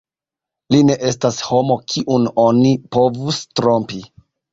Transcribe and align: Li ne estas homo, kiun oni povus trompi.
Li 0.75 0.77
ne 0.85 0.93
estas 1.09 1.35
homo, 1.47 1.77
kiun 1.91 2.25
oni 2.45 2.71
povus 2.97 3.39
trompi. 3.61 4.01